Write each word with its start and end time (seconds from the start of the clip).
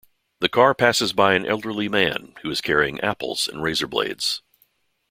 The 0.39 0.49
car 0.49 0.73
passes 0.73 1.13
by 1.13 1.35
an 1.35 1.45
elderly 1.45 1.87
man 1.87 2.33
who 2.41 2.49
is 2.49 2.59
carrying 2.59 2.99
apples 3.01 3.47
and 3.47 3.61
razor 3.61 3.85
blades. 3.85 4.41